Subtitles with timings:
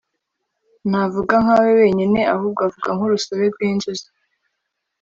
[0.89, 4.07] ntavuga nka we wenyine ahubwo avuga nk'urusobe rw'inzuzi